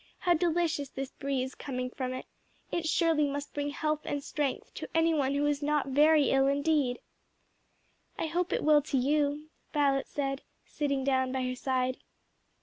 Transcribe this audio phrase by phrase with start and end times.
[0.17, 2.25] how delicious this breeze coming from it!
[2.71, 6.47] it surely must bring health and strength to any one who is not very ill
[6.47, 6.97] indeed!"
[8.17, 11.97] "I hope it will to you," Violet said, sitting down by her side.